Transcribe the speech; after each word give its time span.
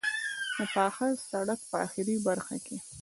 د 0.55 0.59
پاخه 0.73 1.07
سړک 1.29 1.59
په 1.69 1.75
آخري 1.85 2.15
برخه 2.27 2.57
کې. 2.65 2.77